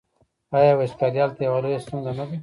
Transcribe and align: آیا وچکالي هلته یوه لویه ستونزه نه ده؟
آیا 0.57 0.71
وچکالي 0.79 1.19
هلته 1.21 1.41
یوه 1.47 1.59
لویه 1.63 1.79
ستونزه 1.85 2.11
نه 2.17 2.25
ده؟ 2.29 2.37